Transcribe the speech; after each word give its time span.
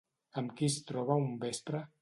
Amb 0.41 0.55
qui 0.61 0.69
es 0.73 0.79
troba 0.93 1.21
un 1.27 1.31
vespre? 1.47 1.87